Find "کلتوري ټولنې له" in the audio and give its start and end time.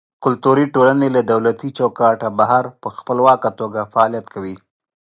0.23-1.21